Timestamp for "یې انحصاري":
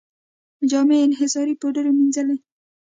0.99-1.53